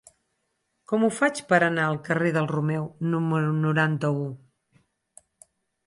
[0.91, 4.29] Com ho faig per anar al carrer del Romeu número noranta-u?